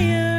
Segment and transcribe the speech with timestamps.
[0.00, 0.29] fire.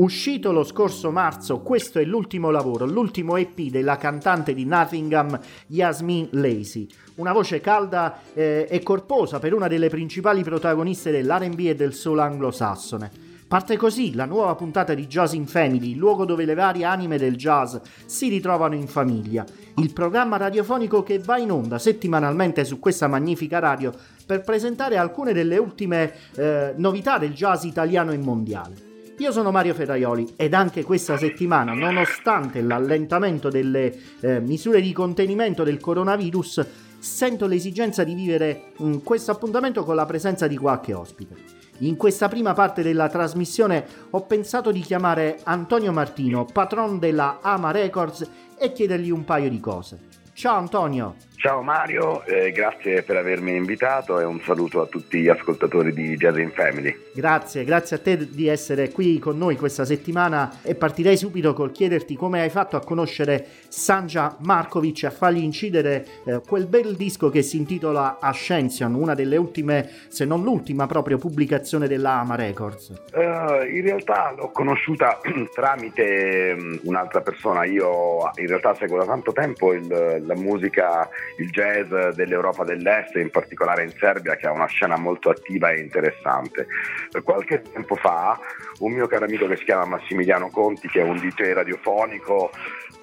[0.00, 6.28] Uscito lo scorso marzo, questo è l'ultimo lavoro, l'ultimo EP della cantante di Nottingham, Yasmin
[6.30, 6.88] Lacey.
[7.16, 12.20] Una voce calda eh, e corposa per una delle principali protagoniste dell'RB e del soul
[12.20, 13.10] anglosassone.
[13.46, 17.18] Parte così la nuova puntata di Jazz in Family, il luogo dove le varie anime
[17.18, 17.76] del jazz
[18.06, 19.44] si ritrovano in famiglia.
[19.76, 23.92] Il programma radiofonico che va in onda settimanalmente su questa magnifica radio
[24.24, 28.88] per presentare alcune delle ultime eh, novità del jazz italiano e mondiale.
[29.20, 35.62] Io sono Mario Ferraioli ed anche questa settimana, nonostante l'allentamento delle eh, misure di contenimento
[35.62, 36.66] del coronavirus,
[36.98, 41.34] sento l'esigenza di vivere mm, questo appuntamento con la presenza di qualche ospite.
[41.80, 47.72] In questa prima parte della trasmissione ho pensato di chiamare Antonio Martino, patron della Ama
[47.72, 48.26] Records,
[48.56, 49.98] e chiedergli un paio di cose.
[50.32, 51.29] Ciao Antonio!
[51.40, 56.14] Ciao Mario, eh, grazie per avermi invitato e un saluto a tutti gli ascoltatori di
[56.16, 56.94] Jazz in Family.
[57.14, 61.72] Grazie, grazie a te di essere qui con noi questa settimana e partirei subito col
[61.72, 66.94] chiederti come hai fatto a conoscere Sanja Markovic e a fargli incidere eh, quel bel
[66.94, 72.34] disco che si intitola Ascension, una delle ultime, se non l'ultima proprio pubblicazione della Ama
[72.34, 72.88] Records.
[73.14, 75.18] Uh, in realtà l'ho conosciuta
[75.54, 81.50] tramite um, un'altra persona, io in realtà seguo da tanto tempo il, la musica il
[81.50, 86.66] jazz dell'Europa dell'Est, in particolare in Serbia, che ha una scena molto attiva e interessante.
[87.22, 88.38] Qualche tempo fa
[88.80, 92.50] un mio caro amico che si chiama Massimiliano Conti, che è un DJ radiofonico,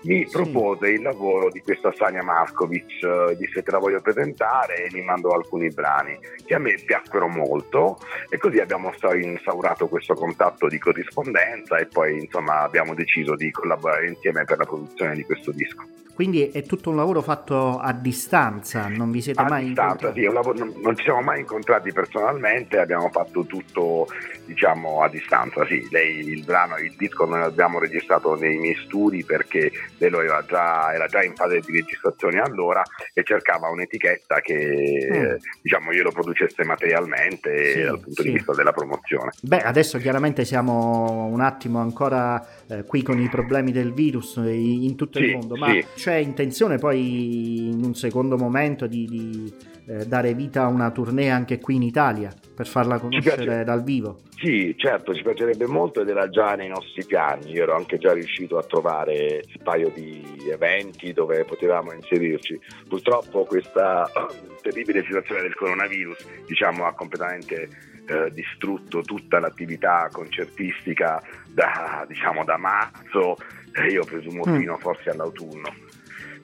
[0.04, 0.32] mi sì.
[0.32, 5.02] propose il lavoro di questa Sania Markovic, eh, disse te la voglio presentare e mi
[5.02, 7.98] mandò alcuni brani che a me piacquero molto
[8.30, 14.08] e così abbiamo instaurato questo contatto di corrispondenza e poi insomma abbiamo deciso di collaborare
[14.08, 15.97] insieme per la produzione di questo disco.
[16.18, 20.20] Quindi è tutto un lavoro fatto a distanza, non vi siete a mai distanza, incontrati?
[20.20, 24.08] Sì, lavoro, non, non, ci siamo mai incontrati personalmente, abbiamo fatto tutto
[24.48, 25.88] diciamo a distanza, sì.
[25.92, 30.92] Lei il brano, il disco noi l'abbiamo registrato nei miei studi perché lei era già,
[30.92, 32.82] era già in fase di registrazione allora
[33.14, 35.36] e cercava un'etichetta che mm.
[35.62, 38.30] diciamo glielo producesse materialmente sì, dal punto sì.
[38.30, 39.34] di vista della promozione.
[39.40, 44.96] Beh, adesso chiaramente siamo un attimo ancora eh, qui con i problemi del virus in
[44.96, 45.68] tutto sì, il mondo, ma
[46.08, 49.54] c'è intenzione poi in un secondo momento di, di
[49.88, 54.20] eh, dare vita a una tournée anche qui in Italia per farla conoscere dal vivo.
[54.38, 57.52] Sì, certo, ci piacerebbe molto ed era già nei nostri piani.
[57.52, 62.58] Io ero anche già riuscito a trovare un paio di eventi dove potevamo inserirci.
[62.88, 64.10] Purtroppo questa
[64.64, 67.68] terribile situazione del coronavirus diciamo, ha completamente
[68.08, 73.36] eh, distrutto tutta l'attività concertistica da, diciamo, da marzo
[73.74, 74.58] e io presumo mm.
[74.58, 75.87] fino forse all'autunno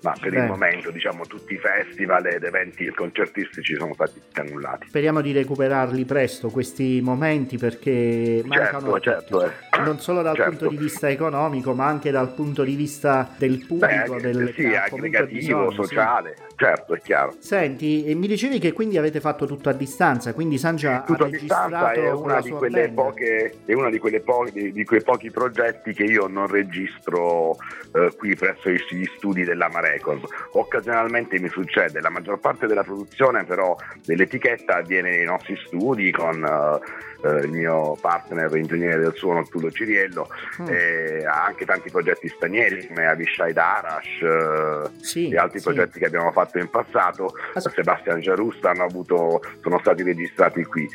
[0.03, 0.39] ma per Beh.
[0.39, 4.88] il momento diciamo tutti i festival ed eventi concertistici sono stati annullati.
[4.88, 9.81] Speriamo di recuperarli presto questi momenti perché mancano certo, certo, eh.
[9.83, 10.50] non solo dal certo.
[10.50, 14.65] punto di vista economico ma anche dal punto di vista del pubblico, Beh, del sì,
[14.75, 16.55] aggregativo, bisogno, sociale, sì.
[16.57, 17.35] certo è chiaro.
[17.39, 21.29] Senti, e mi dicevi che quindi avete fatto tutto a distanza, quindi Sangia tutto ha
[21.29, 25.31] registrato è una, di quelle poche, è una di, quelle po- di, di, quei pochi
[25.31, 27.55] progetti che io non registro
[27.94, 30.24] eh, qui presso gli studi della Marea Records.
[30.51, 36.41] Occasionalmente mi succede, la maggior parte della produzione però dell'etichetta avviene nei nostri studi con
[36.41, 40.30] uh, uh, il mio partner ingegnere del suono Tullo Ciriello,
[40.62, 40.68] mm.
[40.68, 45.65] e ha anche tanti progetti stranieri come Avishai Darash uh, sì, e altri sì.
[45.65, 47.34] progetti che abbiamo fatto in passato.
[47.53, 50.88] As- Sebastian Giarusta hanno avuto, sono stati registrati qui.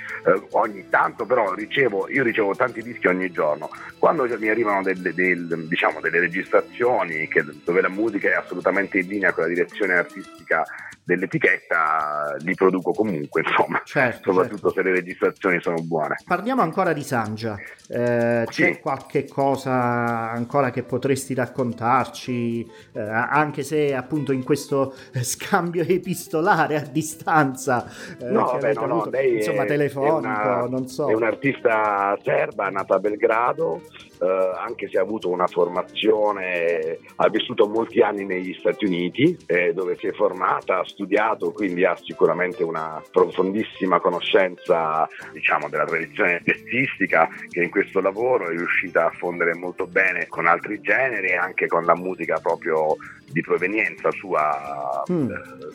[0.52, 3.68] ogni tanto però ricevo, io ricevo tanti dischi ogni giorno.
[3.98, 9.08] Quando mi arrivano del, del, diciamo, delle registrazioni che, dove la musica è assolutamente in
[9.08, 10.64] linea con la direzione artistica
[11.08, 14.74] dell'etichetta, li produco comunque, insomma, certo, soprattutto certo.
[14.74, 16.16] se le registrazioni sono buone.
[16.26, 18.78] Parliamo ancora di Sangia, eh, c'è sì.
[18.78, 26.82] qualche cosa ancora che potresti raccontarci, eh, anche se appunto in questo scambio epistolare a
[26.82, 27.86] distanza,
[28.20, 31.08] eh, no, beh, no, avuto, no, insomma, telefonico, è una, non so.
[31.08, 33.80] È un'artista serba nata a Belgrado,
[34.20, 39.72] eh, anche se ha avuto una formazione, ha vissuto molti anni negli Stati Uniti, eh,
[39.72, 46.42] dove si è formata, ha studiato, quindi ha sicuramente una profondissima conoscenza diciamo, della tradizione
[46.44, 51.36] jazzistica che in questo lavoro è riuscita a fondere molto bene con altri generi e
[51.36, 52.96] anche con la musica proprio
[53.30, 55.30] di provenienza sua mm.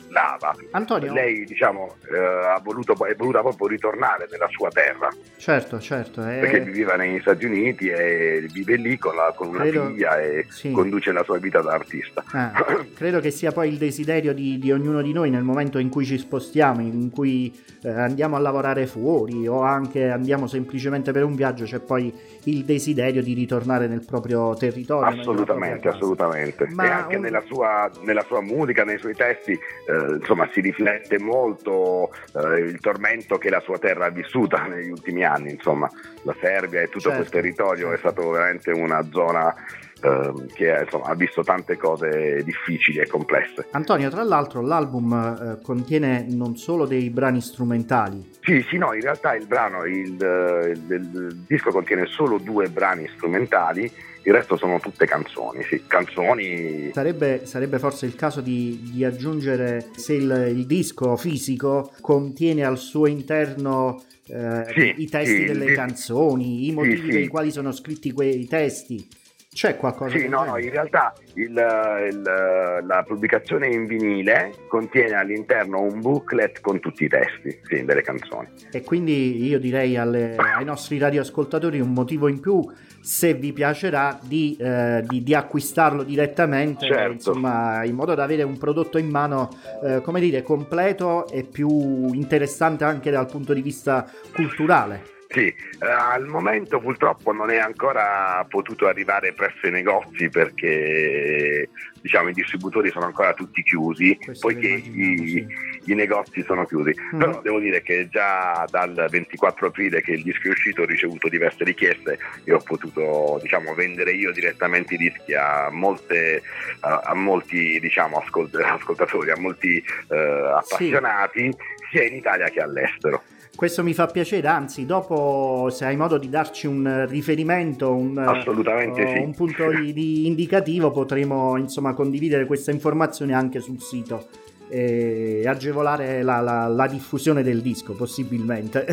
[0.08, 0.54] slava.
[0.72, 1.12] Antonio.
[1.12, 5.08] Lei diciamo, eh, ha voluto, è voluta proprio ritornare nella sua terra.
[5.36, 6.22] Certo, certo.
[6.22, 6.40] È...
[6.40, 9.86] Perché viveva negli Stati Uniti e vive lì con, la, con una credo...
[9.86, 10.72] figlia e sì.
[10.72, 12.24] conduce la sua vita da artista.
[12.32, 15.88] Ah, credo che sia poi il desiderio di, di, ognuno di noi nel momento in
[15.88, 21.24] cui ci spostiamo, in cui eh, andiamo a lavorare fuori o anche andiamo semplicemente per
[21.24, 22.12] un viaggio, c'è poi
[22.44, 25.20] il desiderio di ritornare nel proprio territorio.
[25.20, 26.66] Assolutamente, assolutamente.
[26.70, 27.22] Ma e anche un...
[27.22, 32.78] nella, sua, nella, sua, musica, nei suoi testi, eh, insomma, si riflette molto eh, il
[32.80, 35.88] tormento che la sua terra ha vissuta negli ultimi anni, insomma,
[36.22, 37.94] la Serbia e tutto certo, quel territorio certo.
[37.94, 39.54] è stato veramente una zona
[40.00, 43.66] ehm, che insomma, ha visto tante cose difficili e complesse.
[43.70, 45.12] Antonio, tra l'altro l'album
[45.58, 48.32] eh, contiene non solo dei brani strumentali.
[48.40, 52.68] Sì, sì, no, in realtà il brano, il, il, il, il disco contiene solo due
[52.68, 53.90] brani strumentali
[54.24, 56.90] il resto sono tutte canzoni, sì, canzoni.
[56.92, 62.78] Sarebbe, sarebbe forse il caso di, di aggiungere se il, il, disco fisico contiene al
[62.78, 67.70] suo interno eh, sì, i testi sì, delle canzoni, i motivi per i quali sono
[67.72, 69.06] scritti quei testi.
[69.54, 70.18] C'è qualcosa?
[70.18, 76.60] Sì, no, no, in realtà il, il, la pubblicazione in vinile contiene all'interno un booklet
[76.60, 78.48] con tutti i testi sì, delle canzoni.
[78.72, 82.68] E quindi io direi alle, ai nostri radioascoltatori un motivo in più,
[83.00, 87.12] se vi piacerà, di, eh, di, di acquistarlo direttamente, certo.
[87.12, 89.50] insomma, in modo da avere un prodotto in mano,
[89.84, 95.13] eh, come dire, completo e più interessante anche dal punto di vista culturale.
[95.34, 101.68] Sì, eh, al momento purtroppo non è ancora potuto arrivare presso i negozi perché
[102.00, 105.90] diciamo, i distributori sono ancora tutti chiusi, Questo poiché i, sì.
[105.90, 106.94] i, negozi sono chiusi.
[107.16, 107.18] Mm.
[107.18, 111.28] Però devo dire che già dal 24 aprile che il disco è uscito ho ricevuto
[111.28, 116.42] diverse richieste e ho potuto diciamo, vendere io direttamente i dischi a, molte,
[116.80, 121.88] a, a molti diciamo, ascolt- ascoltatori, a molti eh, appassionati, sì.
[121.90, 123.20] sia in Italia che all'estero.
[123.56, 129.02] Questo mi fa piacere, anzi, dopo se hai modo di darci un riferimento, un, Assolutamente
[129.02, 129.18] uh, sì.
[129.18, 134.26] un punto di, di indicativo, potremo insomma condividere questa informazione anche sul sito
[134.68, 138.84] e agevolare la, la, la diffusione del disco, possibilmente.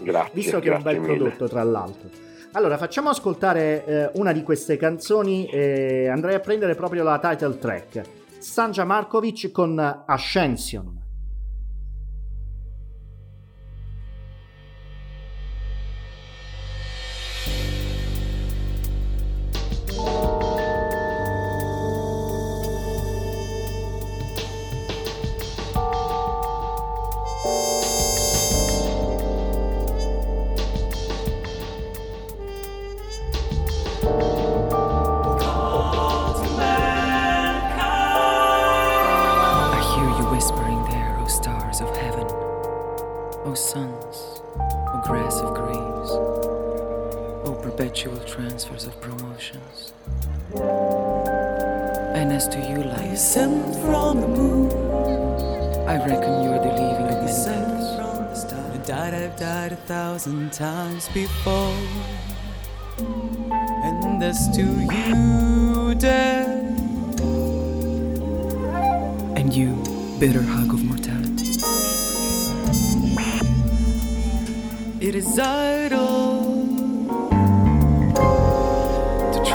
[0.00, 0.30] Grazie.
[0.34, 1.16] Visto che è un bel mille.
[1.16, 2.08] prodotto, tra l'altro.
[2.52, 7.56] Allora, facciamo ascoltare eh, una di queste canzoni e andrei a prendere proprio la title
[7.58, 8.02] track.
[8.38, 10.97] Sanja Markovic con Ascension.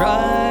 [0.04, 0.43] Try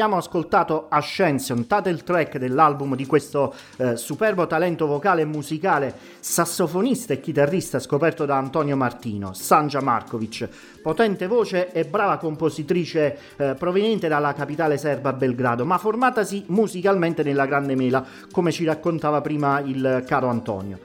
[0.00, 7.12] Abbiamo ascoltato Ascension, title track dell'album di questo eh, superbo talento vocale e musicale, sassofonista
[7.12, 10.48] e chitarrista scoperto da Antonio Martino, Sanja Markovic,
[10.80, 17.44] potente voce e brava compositrice eh, proveniente dalla capitale serba Belgrado, ma formatasi musicalmente nella
[17.44, 20.78] Grande Mela, come ci raccontava prima il caro Antonio.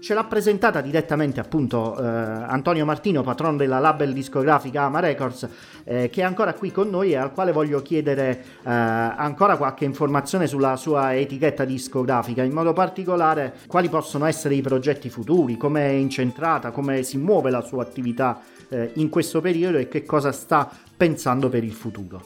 [0.00, 5.48] Ce l'ha presentata direttamente appunto eh, Antonio Martino, patrono della label discografica Ama Records,
[5.84, 8.30] eh, che è ancora qui con noi e al quale voglio chiedere
[8.62, 14.60] eh, ancora qualche informazione sulla sua etichetta discografica, in modo particolare quali possono essere i
[14.60, 19.78] progetti futuri, come è incentrata, come si muove la sua attività eh, in questo periodo
[19.78, 22.22] e che cosa sta pensando per il futuro.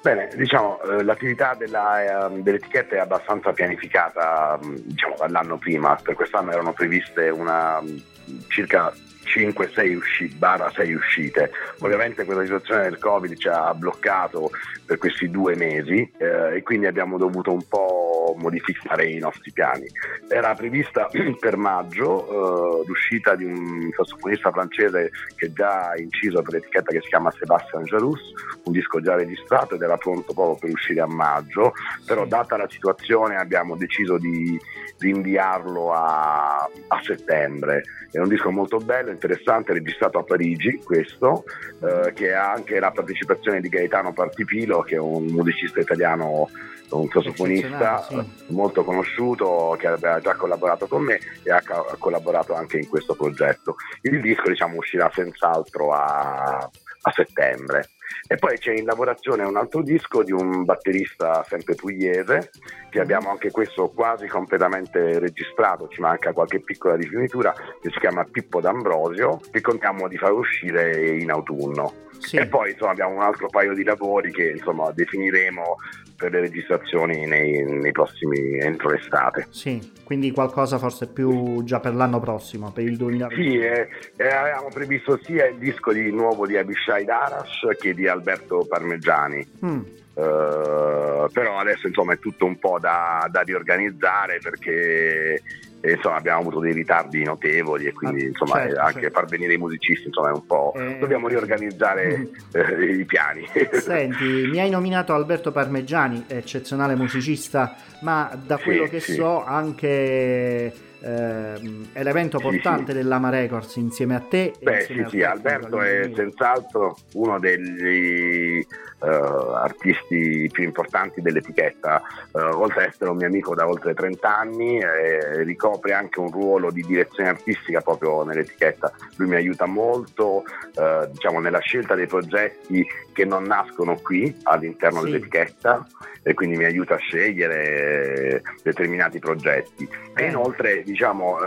[0.00, 6.14] Bene, diciamo, eh, l'attività della, eh, dell'etichetta è abbastanza pianificata mh, diciamo, dall'anno prima, per
[6.14, 8.02] quest'anno erano previste una, mh,
[8.48, 8.92] circa
[9.34, 11.50] 5-6 uscite, barra 6 uscite.
[11.80, 14.50] Ovviamente questa situazione del Covid ci ha bloccato
[14.84, 19.86] per questi due mesi eh, e quindi abbiamo dovuto un po' modificare i nostri piani.
[20.28, 26.54] Era prevista per maggio eh, l'uscita di un sassofonista francese che già ha inciso per
[26.54, 28.32] l'etichetta che si chiama Sébastien Jarus,
[28.64, 31.72] un disco già registrato ed era pronto proprio per uscire a maggio,
[32.06, 34.58] però data la situazione abbiamo deciso di
[34.98, 36.56] rinviarlo a,
[36.88, 37.82] a settembre.
[38.10, 41.44] È un disco molto bello, interessante, registrato a Parigi, questo,
[41.82, 46.48] eh, che ha anche la partecipazione di Gaetano Partipilo, che è un musicista italiano
[46.90, 48.18] un sassofonista sì.
[48.46, 53.14] molto conosciuto che aveva già collaborato con me e ha, ha, collaborato anche in questo
[53.14, 53.76] progetto.
[54.02, 57.90] Il disco diciamo, uscirà senz'altro a, a settembre.
[58.26, 62.50] E poi c'è in lavorazione un altro disco di un batterista sempre pugliese,
[62.90, 68.24] che abbiamo anche questo quasi completamente registrato, ci manca qualche piccola rifinitura, che si chiama
[68.24, 72.06] Pippo D'Ambrosio, che contiamo di far uscire in autunno.
[72.18, 72.36] Sì.
[72.36, 75.76] E poi insomma, abbiamo un altro paio di lavori che insomma, definiremo
[76.18, 79.46] per le registrazioni nei, nei, prossimi entro l'estate.
[79.50, 83.50] Sì, quindi qualcosa forse più già per l'anno prossimo, per il 2020.
[83.50, 88.08] Sì, eh, eh, avevamo previsto sia il disco di nuovo di Abishai Darash che di
[88.08, 89.46] Alberto Parmeggiani.
[89.64, 89.80] Mm.
[90.18, 95.40] Uh, però adesso insomma è tutto un po' da, da riorganizzare perché
[95.80, 99.18] e, insomma, abbiamo avuto dei ritardi notevoli e quindi ah, insomma, certo, anche certo.
[99.20, 100.72] far venire i musicisti insomma, è un po'...
[100.76, 100.98] Eh...
[100.98, 103.48] dobbiamo riorganizzare eh, i piani.
[103.72, 109.14] Senti, mi hai nominato Alberto Parmeggiani, eccezionale musicista, ma da quello sì, che sì.
[109.14, 114.52] so anche elemento portante sì, dell'Ama Records insieme a te.
[114.60, 118.66] Beh sì, sì, Alberto è senz'altro uno degli
[119.00, 124.36] uh, artisti più importanti dell'etichetta, uh, oltre ad essere un mio amico da oltre 30
[124.36, 128.92] anni, eh, ricopre anche un ruolo di direzione artistica proprio nell'etichetta.
[129.16, 135.00] Lui mi aiuta molto uh, diciamo, nella scelta dei progetti che non nascono qui all'interno
[135.00, 135.06] sì.
[135.06, 135.86] dell'etichetta
[136.22, 139.88] e quindi mi aiuta a scegliere determinati progetti.
[140.14, 141.38] E inoltre diciamo,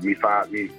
[0.00, 0.46] mi fa...
[0.50, 0.70] Mi,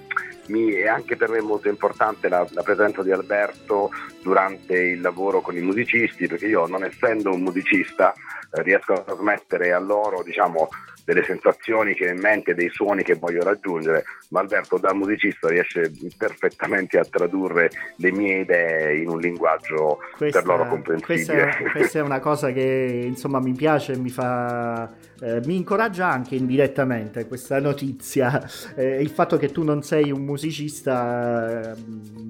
[0.48, 3.90] mi, è anche per me molto importante la, la, presenza di Alberto
[4.22, 9.00] durante il lavoro con i musicisti, perché io non essendo un musicista eh, riesco a
[9.00, 10.68] trasmettere a loro diciamo,
[11.06, 15.48] delle sensazioni che ho in mente, dei suoni che voglio raggiungere, ma Alberto da musicista
[15.48, 21.44] riesce perfettamente a tradurre le mie idee in un linguaggio questa, per loro comprensibile.
[21.44, 24.92] Questa, questa, è una cosa che insomma mi piace e mi fa...
[25.18, 28.44] Eh, mi incoraggia anche indirettamente questa notizia.
[28.74, 31.74] Eh, il fatto che tu non sei un musicista eh,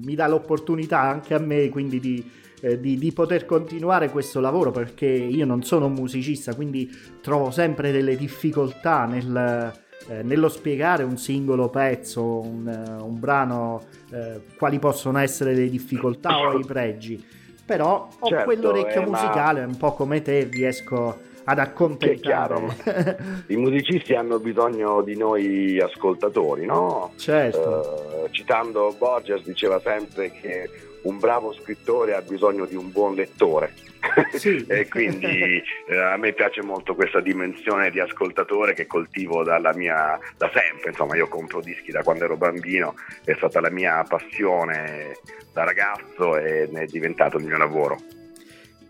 [0.03, 4.71] mi dà l'opportunità anche a me quindi di eh, di, di, poter continuare questo lavoro
[4.71, 6.89] perché io non sono un musicista, quindi
[7.21, 9.71] trovo sempre delle difficoltà nel,
[10.07, 15.69] eh, nello spiegare un singolo pezzo, un, uh, un brano, eh, quali possono essere le
[15.69, 17.23] difficoltà o i pregi.
[17.65, 19.67] Però ho certo, quell'orecchio musicale, ma...
[19.67, 23.45] un po' come te, riesco ad accontentare.
[23.47, 27.13] I musicisti hanno bisogno di noi ascoltatori, no?
[27.15, 28.25] Certo.
[28.25, 30.69] Uh, citando Borges diceva sempre che
[31.03, 33.73] un bravo scrittore ha bisogno di un buon lettore.
[34.33, 34.63] Sì.
[34.67, 39.43] e quindi eh, a me piace molto questa dimensione di ascoltatore che coltivo
[39.75, 40.91] mia, da sempre.
[40.91, 45.17] Insomma, io compro dischi da quando ero bambino, è stata la mia passione
[45.51, 47.97] da ragazzo e ne è diventato il mio lavoro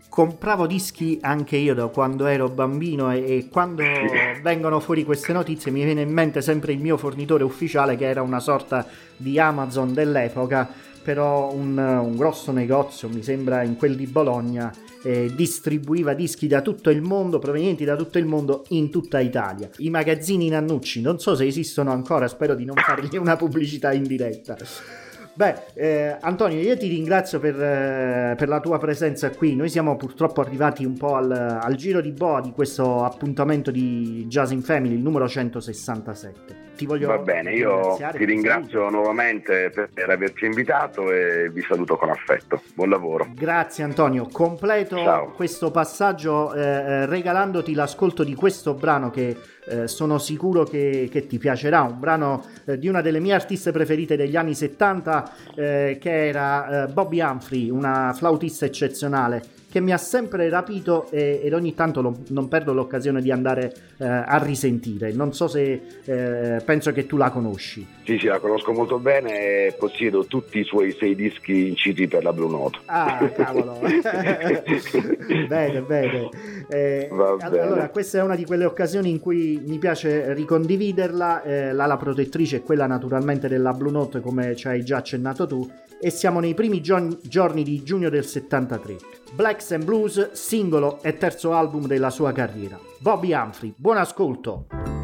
[0.08, 3.82] compravo dischi anche io da quando ero bambino e, e quando
[4.42, 8.22] vengono fuori queste notizie mi viene in mente sempre il mio fornitore ufficiale che era
[8.22, 14.06] una sorta di Amazon dell'epoca però un, un grosso negozio, mi sembra in quel di
[14.06, 14.70] Bologna,
[15.02, 19.70] eh, distribuiva dischi da tutto il mondo, provenienti da tutto il mondo, in tutta Italia.
[19.78, 24.02] I magazzini Nannucci, non so se esistono ancora, spero di non fargli una pubblicità in
[24.02, 24.56] diretta.
[25.38, 29.54] Beh, eh, Antonio, io ti ringrazio per, eh, per, la tua presenza qui.
[29.54, 34.26] Noi siamo purtroppo arrivati un po' al, al giro di boa di questo appuntamento di
[34.26, 40.08] Jazz in Family, il numero 167 ti voglio Va bene, io ti ringrazio nuovamente per,
[40.08, 42.62] averci invitato e vi saluto con affetto.
[42.74, 43.26] Buon lavoro.
[43.34, 44.28] Grazie Antonio.
[44.30, 45.32] Completo Ciao.
[45.32, 49.36] questo passaggio eh, eh, regalandoti l'ascolto di questo brano che
[49.68, 51.82] eh, sono sicuro che, che, ti piacerà.
[51.82, 56.84] Un brano eh, di una delle mie artiste preferite degli anni 70 eh, che era
[56.84, 62.00] eh, Bobby Humphrey, una flautista eccezionale che mi ha sempre rapito e, ed ogni tanto
[62.00, 65.12] lo, non perdo l'occasione di andare eh, a risentire.
[65.12, 67.86] Non so se eh, penso che tu la conosci.
[68.04, 72.22] Sì, sì, la conosco molto bene e possiedo tutti i suoi sei dischi incisi per
[72.22, 72.78] la Blue Note.
[72.86, 73.78] Ah, cavolo.
[75.46, 76.28] bene, bene.
[76.68, 77.08] Eh,
[77.40, 81.42] allora, questa è una di quelle occasioni in cui mi piace ricondividerla.
[81.42, 85.70] Eh, l'ala protettrice è quella naturalmente della Blue Note, come ci hai già accennato tu
[86.00, 88.96] e siamo nei primi gio- giorni di giugno del 73.
[89.32, 92.78] Blacks and Blues, singolo e terzo album della sua carriera.
[92.98, 94.97] Bobby Humphrey, buon ascolto!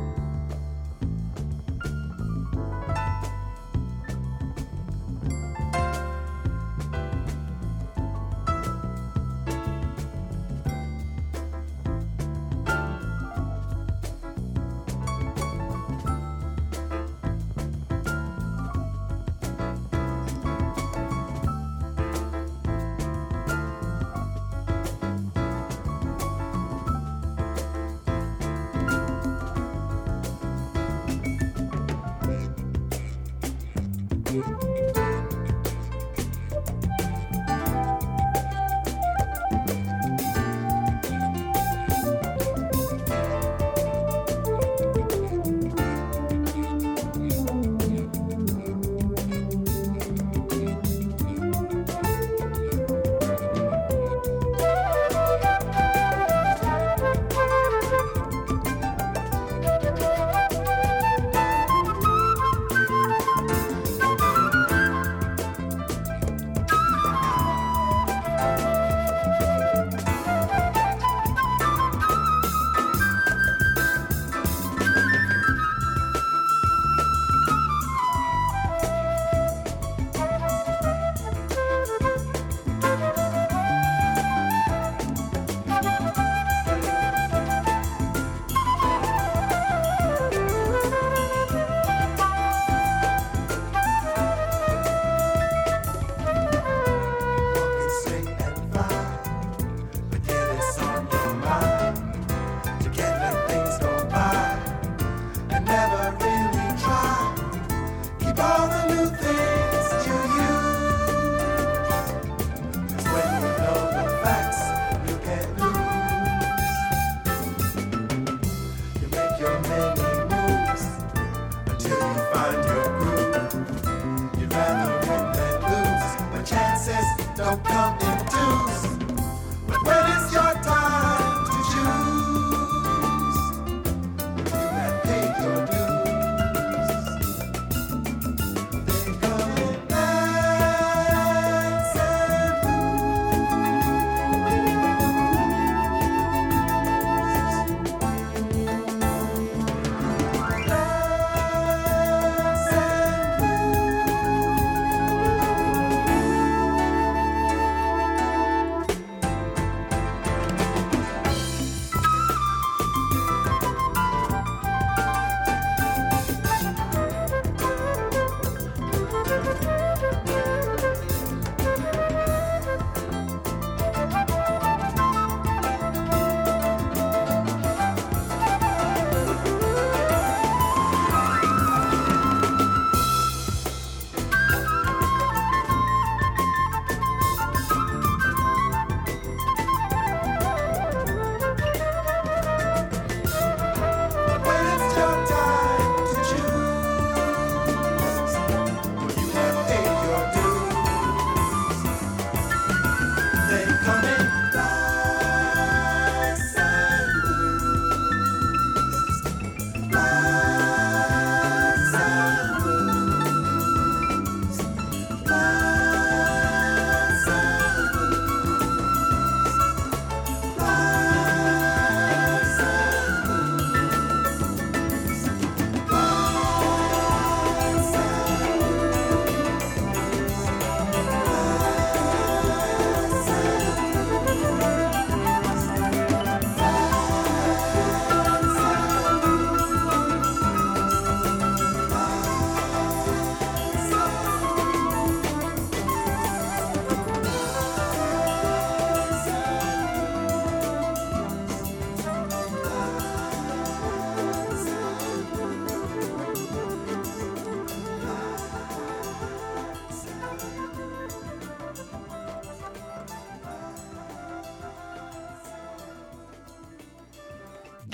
[34.34, 34.73] you.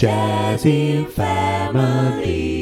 [0.00, 2.59] Jazzy Family.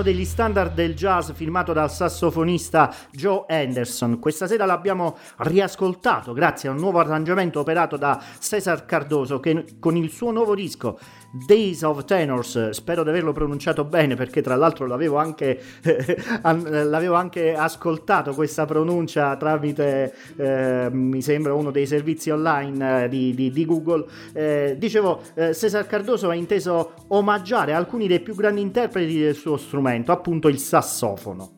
[0.00, 4.18] Uno degli standard del jazz firmato dal sassofonista Joe Anderson.
[4.18, 9.96] Questa sera l'abbiamo riascoltato grazie a un nuovo arrangiamento operato da Cesar Cardoso che con
[9.96, 10.98] il suo nuovo disco
[11.32, 15.62] Days of Tenors, spero di averlo pronunciato bene perché tra l'altro l'avevo anche,
[16.42, 23.32] l'avevo anche ascoltato questa pronuncia tramite, eh, mi sembra, uno dei servizi online eh, di,
[23.32, 24.06] di, di, Google.
[24.32, 29.56] Eh, dicevo, eh, Cesar Cardoso ha inteso omaggiare alcuni dei più grandi interpreti del suo
[29.56, 31.52] strumento, appunto il sassofono.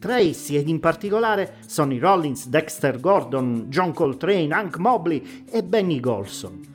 [0.00, 6.00] Tra essi, ed in particolare, Sonny Rollins, Dexter Gordon, John Coltrane, Hank Mobley e Benny
[6.00, 6.71] Golson.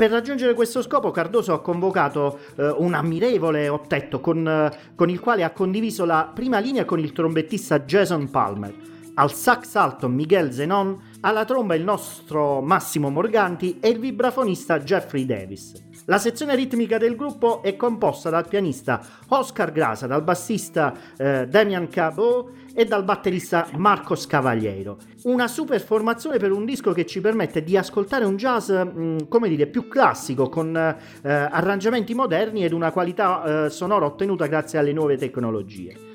[0.00, 5.20] Per raggiungere questo scopo Cardoso ha convocato eh, un ammirevole ottetto con, eh, con il
[5.20, 8.72] quale ha condiviso la prima linea con il trombettista Jason Palmer,
[9.20, 15.26] al sax alto Miguel Zenon, alla tromba il nostro Massimo Morganti e il vibrafonista Jeffrey
[15.26, 15.74] Davis.
[16.06, 18.98] La sezione ritmica del gruppo è composta dal pianista
[19.28, 24.96] Oscar Grasa, dal bassista eh, Damian Cabot e dal batterista Marco Scavagliero.
[25.24, 29.18] Una super formazione per un disco che ci permette di ascoltare un jazz, mh, mm,
[29.28, 30.96] come dire, più classico, con eh,
[31.30, 36.08] arrangiamenti moderni ed una qualità eh, sonora ottenuta grazie alle nuove tecnologie.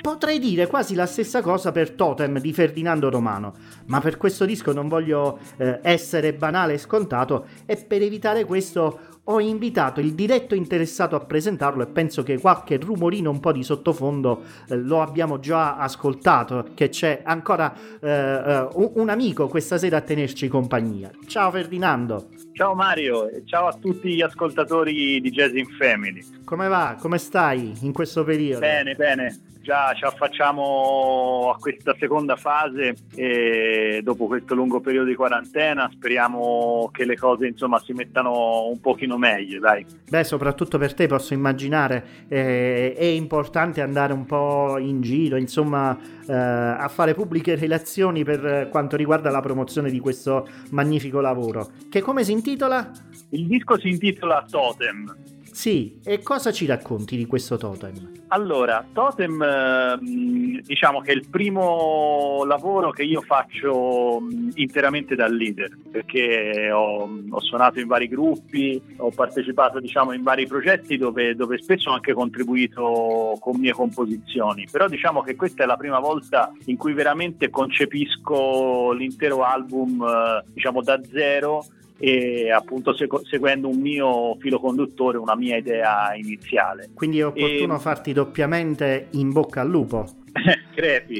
[0.00, 3.54] Potrei dire quasi la stessa cosa per Totem di Ferdinando Romano,
[3.86, 9.12] ma per questo disco non voglio eh, essere banale e scontato e per evitare questo
[9.24, 13.62] ho invitato il diretto interessato a presentarlo e penso che qualche rumorino un po' di
[13.62, 19.98] sottofondo eh, lo abbiamo già ascoltato, che c'è ancora eh, eh un amico questa sera
[19.98, 21.10] a tenerci compagnia.
[21.26, 22.28] Ciao Ferdinando.
[22.52, 26.22] Ciao Mario e ciao a tutti gli ascoltatori di Jazz in Family.
[26.44, 26.96] Come va?
[27.00, 28.60] Come stai in questo periodo?
[28.60, 35.14] Bene, bene già ci affacciamo a questa seconda fase e dopo questo lungo periodo di
[35.14, 39.84] quarantena speriamo che le cose insomma si mettano un pochino meglio dai.
[40.08, 45.98] Beh soprattutto per te posso immaginare eh, è importante andare un po' in giro insomma
[46.26, 52.02] eh, a fare pubbliche relazioni per quanto riguarda la promozione di questo magnifico lavoro che
[52.02, 52.90] come si intitola?
[53.30, 58.10] Il disco si intitola Totem sì, e cosa ci racconti di questo totem?
[58.34, 64.20] Allora, Totem ehm, diciamo che è il primo lavoro che io faccio
[64.54, 70.48] interamente da leader, perché ho, ho suonato in vari gruppi, ho partecipato diciamo, in vari
[70.48, 75.66] progetti dove, dove, spesso ho anche contribuito con mie composizioni, però diciamo che questa è
[75.66, 81.64] la prima volta in cui veramente concepisco l'intero album eh, diciamo, da zero
[81.98, 86.90] e appunto seguendo un mio filo conduttore, una mia idea iniziale.
[86.94, 87.78] Quindi è opportuno e...
[87.78, 90.06] farti doppiamente in bocca al lupo.
[90.74, 91.18] Crepi,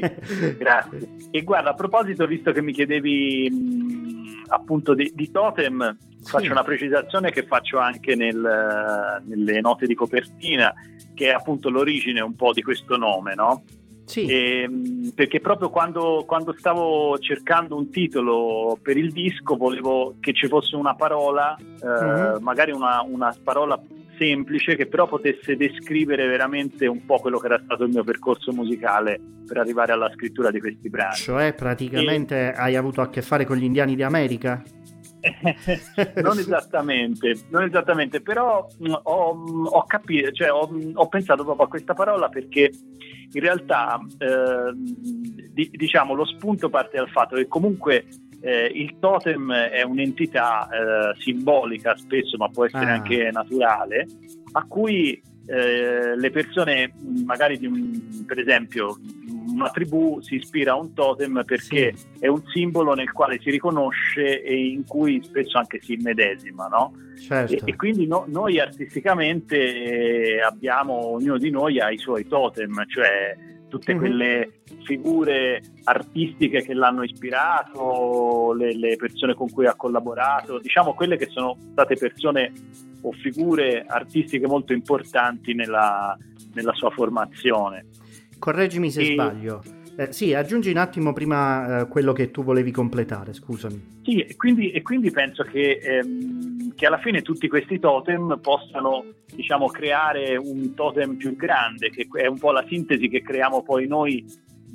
[0.57, 1.07] grazie.
[1.31, 6.29] E guarda, a proposito, visto che mi chiedevi mh, appunto di, di Totem, sì.
[6.29, 10.73] faccio una precisazione che faccio anche nel, nelle note di copertina,
[11.13, 13.63] che è appunto l'origine un po' di questo nome, no?
[14.05, 14.25] Sì.
[14.25, 20.33] E, ehm, perché proprio quando, quando, stavo cercando un titolo per il disco volevo che
[20.33, 22.43] ci fosse una parola, eh, mm-hmm.
[22.43, 23.81] magari una, una, parola
[24.17, 28.53] semplice che però potesse descrivere veramente un po' quello che era stato il mio percorso
[28.53, 31.15] musicale per arrivare alla scrittura di questi brani.
[31.15, 32.53] Cioè praticamente e...
[32.55, 34.63] hai avuto a che fare con gli indiani d'America?
[36.21, 41.69] Non esattamente, non esattamente, però mm, ho, ho, capito, cioè, ho, ho, pensato proprio a
[41.69, 42.71] questa parola perché
[43.31, 44.71] in realtà eh,
[45.51, 48.05] di, diciamo lo spunto parte dal fatto che comunque
[48.41, 52.93] eh, il totem è un'entità eh, simbolica spesso, ma può essere ah.
[52.93, 54.05] anche naturale,
[54.51, 56.93] a cui eh, le persone,
[57.25, 58.97] magari un, per esempio,
[59.47, 62.07] una tribù si ispira a un totem perché sì.
[62.19, 66.93] è un simbolo nel quale si riconosce e in cui spesso anche si immedesima, no?
[67.17, 67.53] Certo.
[67.53, 72.85] E, e, quindi no, noi artisticamente eh, abbiamo, ognuno di noi ha i suoi totem,
[72.87, 73.35] cioè
[73.67, 74.01] tutte mm-hmm.
[74.01, 74.51] quelle
[74.83, 81.27] figure artistiche che l'hanno ispirato, le, le, persone con cui ha collaborato, diciamo quelle che
[81.27, 82.51] sono state persone
[83.01, 86.17] o figure artistiche molto importanti nella,
[86.53, 87.85] nella sua formazione.
[88.45, 89.13] Correggimi se e...
[89.13, 89.63] sbaglio.
[89.97, 94.01] Eh, sì, aggiungi un attimo prima eh, quello che tu volevi completare, scusami.
[94.03, 99.03] Sì, e quindi, e quindi penso che, ehm, che, alla fine tutti questi totem possano
[99.33, 103.87] diciamo, creare un totem più grande, che è un po' la sintesi che creiamo poi
[103.87, 104.23] noi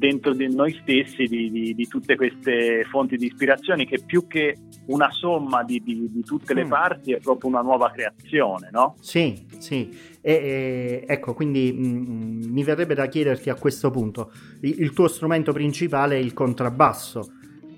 [0.01, 4.57] dentro di noi stessi di, di, di, tutte queste fonti di ispirazione che più che
[4.87, 6.69] una somma di, di tutte le mm.
[6.69, 8.97] parti è proprio una nuova creazione, no?
[8.99, 9.95] Sì, sì.
[10.23, 14.33] E, e, ecco, quindi mh, mm, mi verrebbe da chiederti a questo punto,
[14.63, 17.35] il, il tuo strumento principale è il contrabbasso.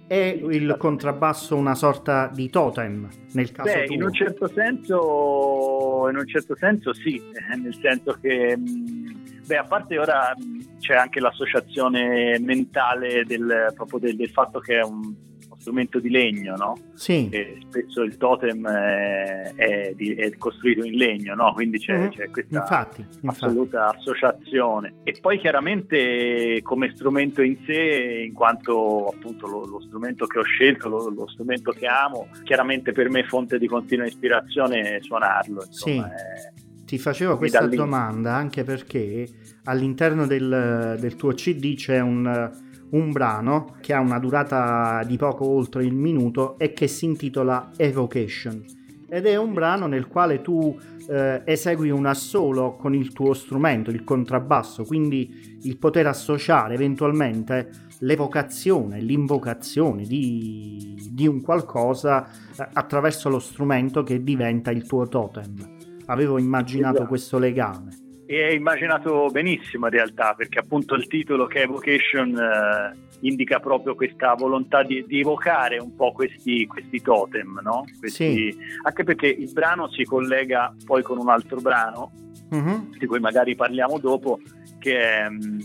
[0.07, 3.87] È il contrabbasso una sorta di totem nel caso Beh?
[3.89, 9.32] In un certo senso, in un certo senso sì, eh, nel senso che mh, mm,
[9.47, 10.33] Beh, a parte ora
[10.79, 16.57] c'è anche l'associazione mentale del, proprio del, del fatto che è un strumento di legno,
[16.57, 16.77] no?
[16.95, 17.29] Sì.
[17.31, 21.53] E spesso il totem è, è, di, è costruito in legno, no?
[21.53, 22.11] Quindi c'è, Mhm.
[22.11, 23.45] c'è questa Infatti, infatti.
[23.45, 24.95] assoluta associazione.
[25.05, 30.45] E poi chiaramente come strumento in sé, in quanto appunto lo, lo strumento che ho
[30.45, 35.63] scelto, lo, lo strumento che amo, chiaramente per me è fonte di continua ispirazione suonarlo.
[35.65, 36.62] Insomma, è-
[36.93, 39.27] Ti facevo questa domanda anche perché
[39.65, 42.53] all'interno del, del tuo CD c'è un,
[42.91, 47.71] un brano che ha una durata di poco oltre il minuto e che si intitola
[47.79, 48.63] Evocation.
[49.09, 50.79] Ed è un brano nel quale tu
[51.09, 57.71] eh, esegui un assolo con il tuo strumento, il contrabbasso, quindi il poter associare eventualmente
[58.01, 65.82] l'evocazione, l'invocazione di, di un qualcosa eh, attraverso lo strumento che diventa il tuo totem.
[66.07, 67.09] Avevo immaginato Esatto.
[67.09, 67.97] questo legame.
[68.27, 73.61] E hai immaginato benissimo in realtà, perché appunto il titolo che è Evocation eh, indica
[73.61, 77.85] proprio questa volontà di, di evocare un po' questi, questi totem, no?
[77.99, 82.13] Questi- Anche perché il brano si collega poi con un altro brano,
[82.51, 82.97] Mhm.
[82.99, 84.41] di cui magari parliamo dopo,
[84.79, 85.59] che è, mm,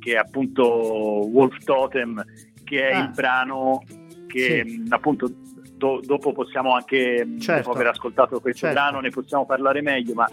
[0.00, 0.64] che è appunto
[1.28, 2.22] Wolf Totem,
[2.64, 3.00] che è Ah.
[3.04, 3.82] il brano
[4.26, 4.78] che Sì.
[4.80, 5.30] mm, appunto
[5.80, 7.62] do- dopo possiamo anche, mm, Certo.
[7.62, 8.74] dopo aver ascoltato questo Certo.
[8.74, 10.28] brano, ne possiamo parlare meglio, ma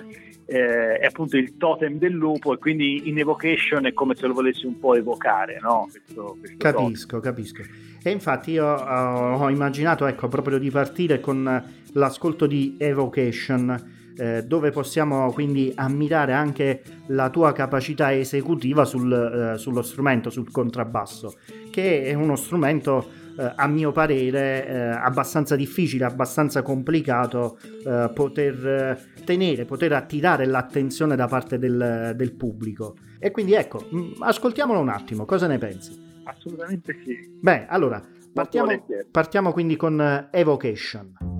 [0.45, 4.33] eh, è appunto il totem del lupo e quindi in evocation è come se lo
[4.33, 5.87] volessi un po' evocare, no?
[5.89, 6.73] Questo, questo totem.
[6.73, 7.61] Capisco, capisco.
[8.03, 14.43] E infatti io eh, ho immaginato ecco, proprio di partire con l'ascolto di Evocation, eh,
[14.43, 19.11] dove possiamo quindi ammirare anche la tua capacità esecutiva sul,
[19.55, 21.35] eh, sullo strumento, sul contrabbasso,
[21.69, 28.67] che è uno strumento eh, a mio parere eh, abbastanza difficile, abbastanza complicato eh, poter
[28.67, 32.95] eh, tenere, poter attirare l'attenzione da parte del, del pubblico.
[33.19, 36.05] E quindi ecco, mh, ascoltiamolo un attimo, cosa ne pensi?
[36.23, 37.37] Assolutamente sì.
[37.39, 41.36] Beh, allora, partiamo, partiamo quindi con Evocation.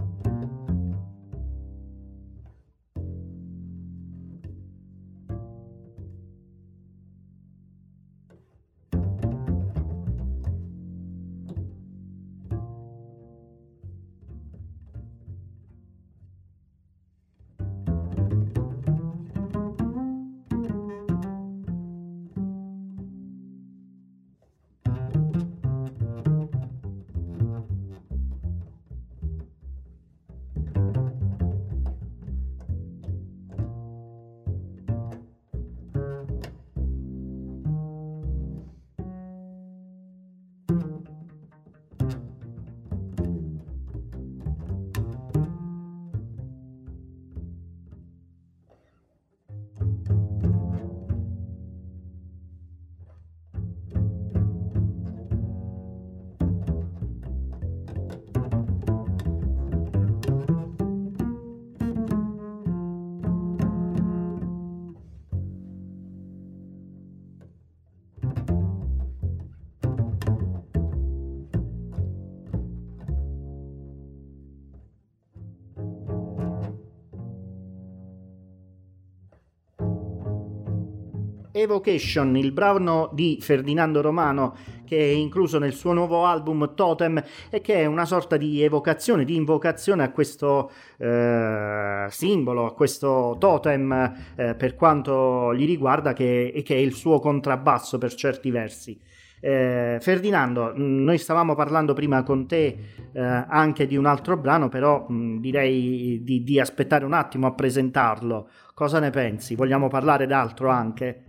[81.58, 84.55] Evocation, il brano di Ferdinando Romano
[84.88, 89.26] che è incluso nel suo nuovo album Totem e che è una sorta di evocazione,
[89.26, 96.64] di invocazione a questo eh, simbolo, a questo totem eh, per quanto gli riguarda che,
[96.66, 98.99] che è il suo contrabbasso per certi versi.
[99.39, 102.78] Eh, Ferdinando, mh, noi stavamo parlando prima con te
[103.12, 107.53] eh, anche di un altro brano, però mh, direi di, di aspettare un attimo a
[107.53, 108.49] presentarlo.
[108.74, 109.55] Cosa ne pensi?
[109.55, 111.24] Vogliamo parlare d'altro anche?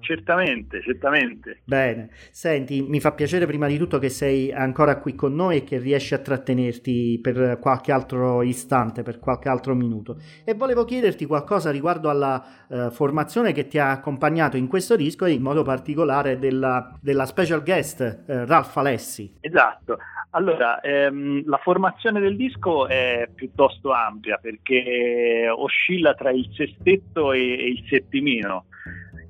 [0.00, 1.60] Certamente, certamente.
[1.64, 5.64] Bene, senti, mi fa piacere prima di tutto che sei ancora qui con noi e
[5.64, 10.18] che riesci a trattenerti per qualche altro istante, per qualche altro minuto.
[10.44, 15.26] E volevo chiederti qualcosa riguardo alla eh, formazione che ti ha accompagnato in questo disco
[15.26, 19.34] e in modo particolare della, della special guest eh, Ralph Alessi.
[19.40, 19.98] Esatto.
[20.30, 27.40] Allora, ehm, la formazione del disco è piuttosto ampia perché oscilla tra il sestetto e,
[27.40, 28.66] e il settimino.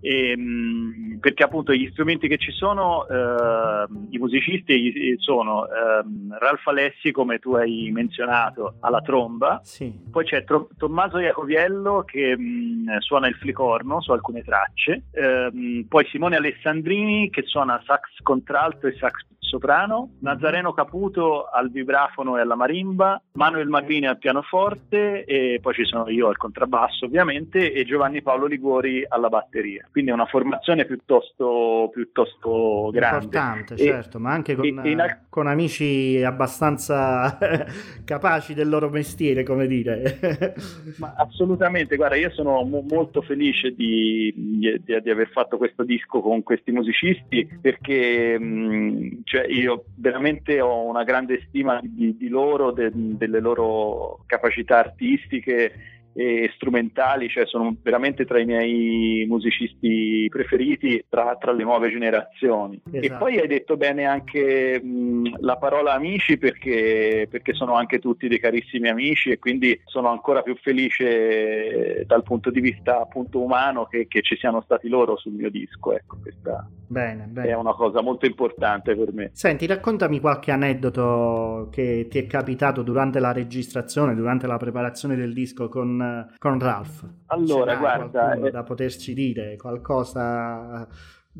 [0.00, 7.10] Ehm, perché appunto gli strumenti che ci sono, ehm, i musicisti sono ehm, Ralph Alessi,
[7.12, 13.28] come tu hai menzionato, alla tromba, Sì, poi c'è Tro- Tommaso Iacoviello che mh, suona
[13.28, 19.26] il flicorno su alcune tracce, ehm, poi Simone Alessandrini che suona sax contralto e sax
[19.50, 25.24] soprano, Nazareno Caputo al vibrafono e alla marimba, Manuel Magrini al pianoforte.
[25.24, 29.88] E poi ci sono io al contrabbasso ovviamente e Giovanni Paolo Liguori alla batteria.
[29.90, 33.24] Quindi è una formazione piuttosto, piuttosto grande.
[33.24, 37.36] Importante, E- certo, ma anche con, e- e al- con amici abbastanza
[38.04, 40.54] capaci del loro mestiere, come dire.
[40.98, 46.20] Ma assolutamente, guarda, io sono mo- molto felice di, di- di aver fatto questo disco
[46.20, 52.70] con questi musicisti perché mh, cioè, io veramente ho una grande stima di, di loro,
[52.70, 55.72] de- delle loro capacità artistiche
[56.12, 62.80] e strumentali, cioè sono veramente tra i miei musicisti preferiti tra, tra le nuove generazioni.
[62.90, 63.24] E Esatto.
[63.24, 68.40] poi hai detto bene anche mh, la parola amici perché, perché sono anche tutti dei
[68.40, 73.86] carissimi amici e quindi sono ancora più felice eh, dal punto di vista appunto umano
[73.86, 75.94] che, che ci siano stati loro sul mio disco.
[75.94, 77.52] Ecco, questa bene, è bene.
[77.54, 79.30] una cosa molto importante per me.
[79.32, 85.32] Senti, raccontami qualche aneddoto che ti è capitato durante la registrazione, durante la preparazione del
[85.32, 85.99] disco con,
[86.38, 87.08] con Ralph.
[87.26, 90.86] Allora, guarda, qualcuno eh, da poterci dire qualcosa,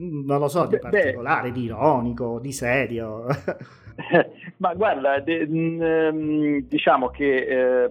[0.01, 0.91] non lo so, di Beh, beh.
[0.91, 3.27] particolare, di ironico, di serio.
[4.57, 7.89] Ma guarda, ehm, diciamo che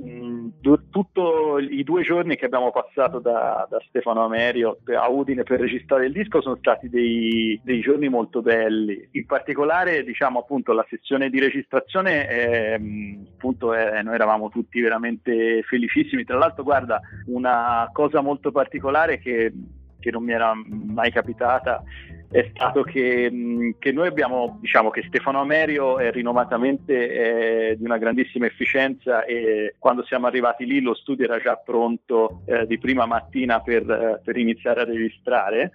[0.59, 5.59] du- tutto i due giorni che abbiamo passato da, da Stefano Amerio a Udine per
[5.59, 9.07] registrare il disco sono stati dei, dei giorni molto belli.
[9.11, 15.61] In particolare, diciamo appunto, la sessione di registrazione, ehm, appunto, eh, noi eravamo tutti veramente
[15.63, 16.23] felicissimi.
[16.23, 19.53] Tra l'altro, guarda, una cosa molto particolare che,
[19.99, 21.83] che non mi era mai capitata
[22.31, 27.83] è stato che, mh, che noi abbiamo, diciamo che Stefano Amerio è rinomatamente eh, di
[27.83, 32.77] una grandissima efficienza e quando siamo arrivati lì lo studio era già pronto eh, di
[32.77, 35.71] prima mattina per, eh, per iniziare a registrare.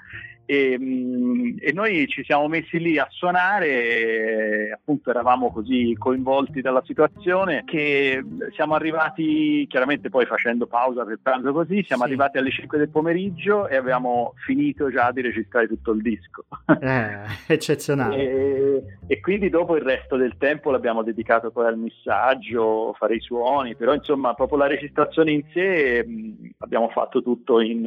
[0.46, 6.82] E, mh, e noi ci siamo messi lì a suonare, appunto eravamo così coinvolti dalla
[6.84, 8.22] situazione che
[8.54, 12.08] siamo arrivati, chiaramente poi facendo pausa per pranzo così, siamo Sì.
[12.08, 16.44] arrivati alle 5 del pomeriggio e avevamo finito già di registrare tutto il disco.
[16.80, 17.16] Eh,
[17.48, 18.16] eccezionale.
[18.16, 23.20] e, e quindi dopo il resto del tempo l'abbiamo dedicato poi al missaggio, fare i
[23.20, 27.78] suoni, però insomma proprio la registrazione in sé mh, abbiamo fatto tutto in,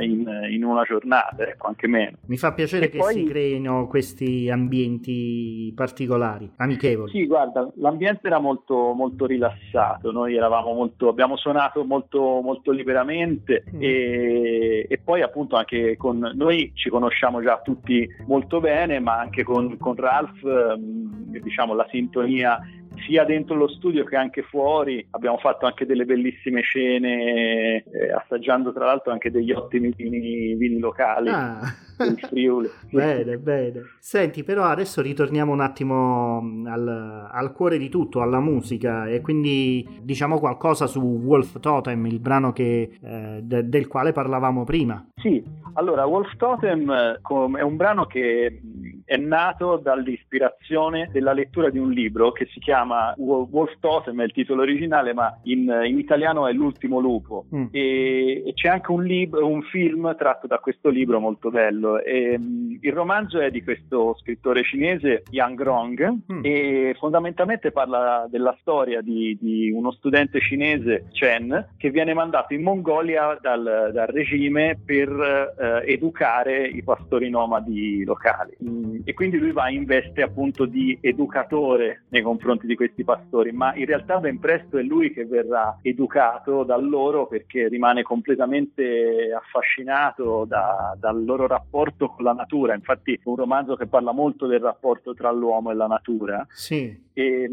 [0.00, 2.03] in- in una giornata, ecco, anche meno.
[2.26, 7.10] Mi fa piacere E che poi- si creino questi ambienti particolari, amichevoli.
[7.10, 13.64] Sì, guarda, l'ambiente era molto, molto rilassato, noi eravamo molto, abbiamo suonato molto, molto liberamente
[13.74, 13.78] Mm.
[13.82, 19.42] e, e poi appunto anche con noi ci conosciamo già tutti molto bene, ma anche
[19.42, 22.58] con, con Ralph, ehm, diciamo, la sintonia
[23.06, 28.72] sia dentro lo studio che anche fuori, abbiamo fatto anche delle bellissime scene, eh, assaggiando
[28.72, 31.60] tra l'altro anche degli ottimi vini, vini locali Ah.
[31.96, 32.68] del Friuli.
[32.90, 33.82] Bene, bene.
[34.00, 39.20] Senti, però adesso ritorniamo un attimo mh, al, al cuore di tutto, alla musica, e
[39.20, 45.04] quindi diciamo qualcosa su Wolf Totem, il brano che, eh, de- del quale parlavamo prima.
[45.16, 45.42] Sì,
[45.74, 47.20] allora Wolf Totem eh,
[47.58, 52.60] è un brano che mh, è nato dall'ispirazione della lettura di un libro che si
[52.60, 57.44] chiama Wo- Wolf Totem, è il titolo originale, ma in, in italiano è L'ultimo lupo.
[57.54, 57.66] Mm.
[57.72, 62.00] E, e c'è anche un, lib- un film tratto da questo libro molto bello.
[62.00, 66.40] E, mh, il romanzo è di questo scrittore cinese, Yang Rong, Mm.
[66.42, 72.62] e fondamentalmente parla della storia di, di uno studente cinese, Chen, che viene mandato in
[72.62, 78.56] Mongolia dal, dal regime per eh, educare i pastori nomadi locali.
[78.64, 83.52] Mm, E quindi lui va in veste appunto di educatore nei confronti di questi pastori,
[83.52, 89.32] ma in realtà ben presto è lui che verrà educato da loro perché rimane completamente
[89.34, 92.74] affascinato da- dal loro rapporto con la natura.
[92.74, 97.04] Infatti è un romanzo che parla molto del rapporto tra l'uomo e la natura Sì,
[97.12, 97.50] e,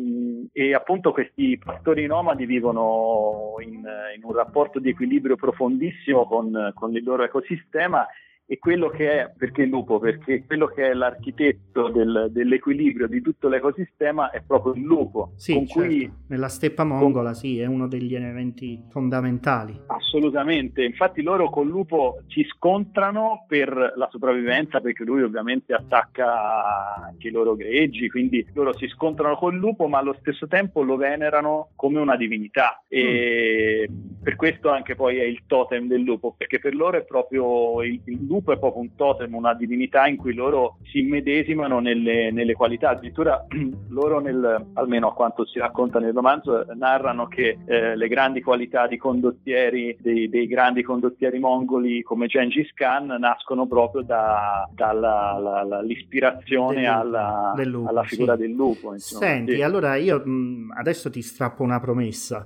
[0.52, 3.84] e appunto questi pastori nomadi vivono in,
[4.16, 8.06] in un rapporto di equilibrio profondissimo con, con il loro ecosistema
[8.52, 9.98] e quello che è, perché il lupo?
[9.98, 15.54] Perché quello che è l'architetto del- dell'equilibrio di tutto l'ecosistema è proprio il lupo, sì,
[15.54, 16.16] con cui certo.
[16.28, 19.84] nella steppa mongola sì, è uno degli elementi fondamentali.
[19.86, 27.30] Assolutamente, infatti loro col lupo si scontrano per la sopravvivenza perché lui ovviamente attacca anche
[27.30, 31.70] i loro greggi, quindi loro si scontrano col lupo ma allo stesso tempo lo venerano
[31.78, 33.90] come una divinità e
[34.22, 38.02] per questo anche poi è il totem del lupo perché per loro è proprio il,
[38.04, 42.32] il lupo lupo è proprio un totem, una divinità in cui loro si immedesimano nelle,
[42.32, 42.90] nelle qualità.
[42.90, 43.46] Addirittura
[43.90, 48.88] loro, nel, almeno a quanto si racconta nel romanzo, narrano che eh, le grandi qualità
[48.88, 57.54] di condottieri, dei, dei, grandi condottieri mongoli come Gengis Khan, nascono proprio da, dall'ispirazione alla,
[57.86, 58.42] alla, figura sì.
[58.42, 58.92] del lupo.
[58.94, 59.26] Insomma.
[59.26, 59.62] Senti, sì.
[59.62, 62.46] allora io mh, adesso ti strappo una promessa.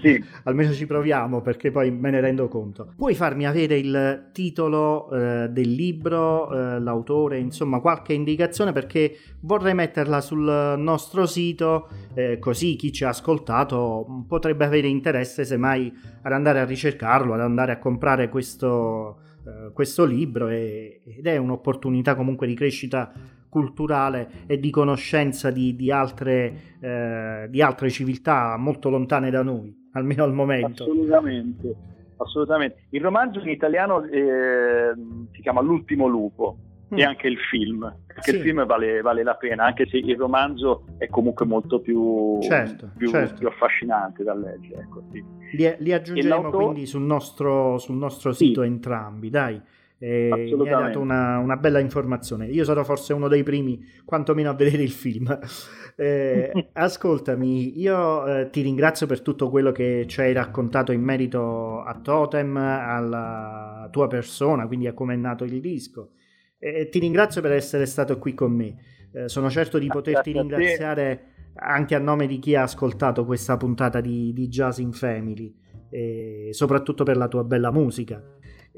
[0.00, 0.24] Sì.
[0.44, 2.92] Almeno ci proviamo perché poi me ne rendo conto.
[2.96, 9.74] Puoi farmi avere il titolo eh, del libro, eh, l'autore, insomma qualche indicazione perché vorrei
[9.74, 15.92] metterla sul nostro sito eh, così chi ci ha ascoltato potrebbe avere interesse semmai
[16.22, 21.36] ad andare a ricercarlo, ad andare a comprare questo, eh, questo libro e, ed è
[21.36, 23.12] un'opportunità comunque di crescita
[23.48, 29.74] culturale e di conoscenza di, di, altre, eh, di altre civiltà molto lontane da noi,
[29.92, 30.84] almeno al momento.
[30.84, 31.74] Assolutamente,
[32.16, 32.86] assolutamente.
[32.90, 34.92] Il romanzo in italiano eh,
[35.32, 36.58] si chiama L'ultimo lupo
[36.92, 36.98] mm.
[36.98, 38.36] e anche il film, perché sì.
[38.36, 42.90] il film vale, vale, la pena, anche se il romanzo è comunque molto più, certo,
[42.96, 43.38] più, certo.
[43.38, 44.82] più affascinante da leggere.
[44.82, 45.24] Ecco, sì.
[45.56, 48.66] li, li, aggiungeremo quindi sul nostro, sul nostro sito sì.
[48.66, 49.60] entrambi, dai
[49.98, 52.46] e mi ha dato una, una, bella informazione.
[52.46, 55.38] Io sarò forse uno dei primi, quantomeno a vedere il film.
[56.00, 61.82] Eh, ascoltami, io eh, ti ringrazio per tutto quello che ci hai raccontato in merito
[61.82, 66.10] a Totem, alla tua persona, quindi a come è nato il disco.
[66.56, 68.76] E ti ringrazio per essere stato qui con me.
[69.10, 71.22] Eh, sono certo di poterti ringraziare
[71.54, 75.52] anche a nome di chi ha ascoltato questa puntata di, di Jazz in Family,
[75.90, 78.22] e soprattutto per la tua bella musica.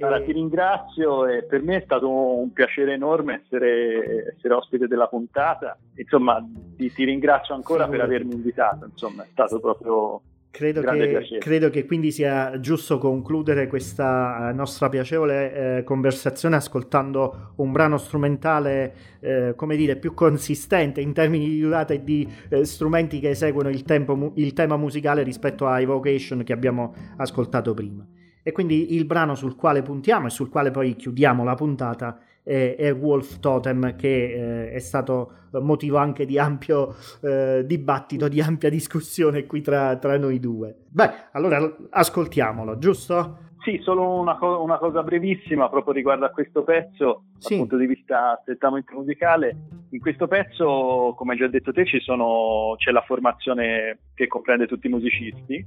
[0.01, 5.07] Allora, ti ringrazio e per me è stato un piacere enorme essere, essere ospite della
[5.07, 5.77] puntata.
[5.97, 6.43] Insomma,
[6.77, 8.87] ti, ti ringrazio ancora sì, per avermi invitato.
[8.87, 10.23] Insomma, è stato proprio
[10.53, 17.71] Credo che, credo che, quindi sia giusto concludere questa nostra piacevole eh, conversazione ascoltando un
[17.71, 23.21] brano strumentale, eh, come dire, più consistente in termini di durata e di eh, strumenti
[23.21, 28.05] che eseguono il, tempo, il tema musicale rispetto a Evocation che abbiamo ascoltato prima.
[28.43, 32.75] E quindi il brano sul quale puntiamo e sul quale poi chiudiamo la puntata è,
[32.77, 38.71] è Wolf Totem, che eh, è stato motivo anche di ampio eh, dibattito, di ampia
[38.71, 40.75] discussione qui tra, tra noi due.
[40.89, 43.49] Beh, allora ascoltiamolo, giusto?
[43.63, 47.51] Sì, solo una, co- una, cosa brevissima proprio riguardo a questo pezzo, sì.
[47.51, 49.57] dal punto di vista strettamente musicale.
[49.91, 54.87] In questo pezzo, come hai già detto te, sono, c'è la formazione che comprende tutti
[54.87, 55.65] i musicisti,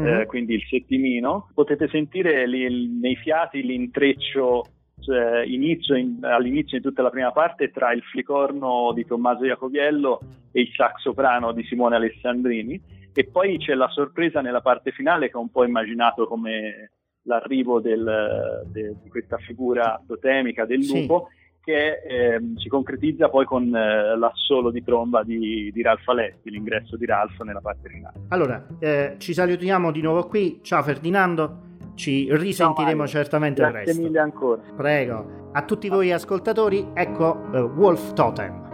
[0.00, 0.20] mm-hmm.
[0.20, 1.50] eh, quindi il settimino.
[1.52, 4.64] Potete sentire li, nei fiati l'intreccio
[5.00, 10.20] cioè, inizio in, all'inizio di tutta la prima parte tra il flicorno di Tommaso Iacoviello
[10.50, 12.80] e il sax soprano di Simone Alessandrini
[13.12, 16.92] e poi c'è la sorpresa nella parte finale che ho un po' immaginato come
[17.24, 21.60] l'arrivo del, de, di questa figura totemica del lupo sì.
[21.64, 26.96] che eh, si concretizza poi con eh, l'assolo di tromba di, di Ralph Aletti, l'ingresso
[26.96, 28.20] di Ralph nella parte finale.
[28.28, 31.62] Allora, eh, ci salutiamo di nuovo qui, ciao Ferdinando.
[31.94, 33.92] Ci risentiremo Ciao, certamente Grazie presto.
[33.92, 34.62] Grazie mille ancora.
[34.74, 35.50] Prego.
[35.52, 38.73] A tutti voi ascoltatori, ecco uh, Wolf Totem.